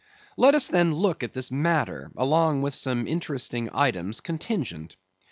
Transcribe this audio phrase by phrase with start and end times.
[0.35, 4.95] Let us, then, look at this matter, along with some interesting items contingent.